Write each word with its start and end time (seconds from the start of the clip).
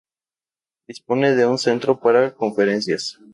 Dispone 0.87 1.35
de 1.35 1.45
un 1.45 1.59
centro 1.59 1.99
para 1.99 2.33
conferencias. 2.33 3.19